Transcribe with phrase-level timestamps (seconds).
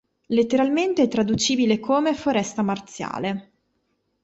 [0.29, 3.51] Letteralmente è traducibile come Foresta Marziale.